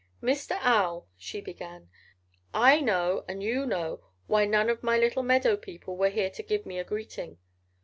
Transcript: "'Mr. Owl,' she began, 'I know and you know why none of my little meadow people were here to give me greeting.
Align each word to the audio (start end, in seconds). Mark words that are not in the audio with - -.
"'Mr. 0.19 0.57
Owl,' 0.61 1.07
she 1.15 1.41
began, 1.41 1.87
'I 2.55 2.81
know 2.81 3.23
and 3.27 3.43
you 3.43 3.67
know 3.67 4.03
why 4.25 4.45
none 4.45 4.67
of 4.67 4.81
my 4.81 4.97
little 4.97 5.21
meadow 5.21 5.55
people 5.55 5.95
were 5.95 6.09
here 6.09 6.31
to 6.31 6.41
give 6.41 6.65
me 6.65 6.83
greeting. 6.83 7.37